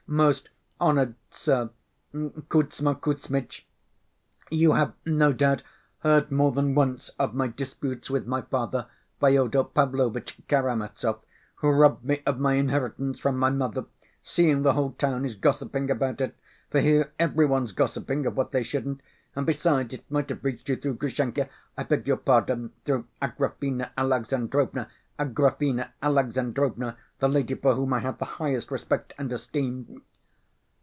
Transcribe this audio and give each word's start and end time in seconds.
"Most 0.13 0.49
honored 0.77 1.15
sir, 1.29 1.69
Kuzma 2.49 2.95
Kuzmitch, 2.95 3.65
you 4.49 4.73
have 4.73 4.91
no 5.05 5.31
doubt 5.31 5.63
heard 5.99 6.29
more 6.29 6.51
than 6.51 6.75
once 6.75 7.07
of 7.17 7.33
my 7.33 7.47
disputes 7.47 8.09
with 8.09 8.27
my 8.27 8.41
father, 8.41 8.87
Fyodor 9.21 9.63
Pavlovitch 9.63 10.37
Karamazov, 10.49 11.21
who 11.55 11.69
robbed 11.69 12.03
me 12.03 12.21
of 12.25 12.41
my 12.41 12.55
inheritance 12.55 13.19
from 13.21 13.37
my 13.37 13.49
mother... 13.49 13.85
seeing 14.21 14.63
the 14.63 14.73
whole 14.73 14.91
town 14.91 15.23
is 15.23 15.35
gossiping 15.35 15.89
about 15.89 16.19
it... 16.19 16.35
for 16.69 16.81
here 16.81 17.13
every 17.17 17.45
one's 17.45 17.71
gossiping 17.71 18.25
of 18.25 18.35
what 18.35 18.51
they 18.51 18.63
shouldn't... 18.63 18.99
and 19.33 19.45
besides, 19.45 19.93
it 19.93 20.03
might 20.11 20.27
have 20.27 20.43
reached 20.43 20.67
you 20.67 20.75
through 20.75 20.95
Grushenka... 20.95 21.47
I 21.77 21.83
beg 21.83 22.05
your 22.05 22.17
pardon, 22.17 22.71
through 22.83 23.05
Agrafena 23.21 23.91
Alexandrovna... 23.97 24.89
Agrafena 25.17 25.91
Alexandrovna, 26.01 26.97
the 27.19 27.27
lady 27.29 27.53
for 27.53 27.75
whom 27.75 27.93
I 27.93 27.99
have 27.99 28.17
the 28.17 28.25
highest 28.25 28.71
respect 28.71 29.13
and 29.19 29.31
esteem 29.31 30.01